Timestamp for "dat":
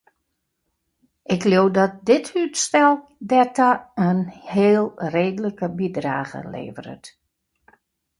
1.77-1.93